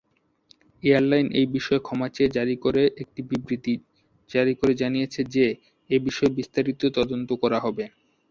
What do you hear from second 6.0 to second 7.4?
বিষয়ে বিস্তারিত তদন্ত